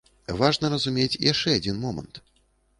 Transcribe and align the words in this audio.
Важна 0.39 0.71
разумець 0.75 1.19
яшчэ 1.27 1.55
адзін 1.61 1.81
момант. 1.87 2.23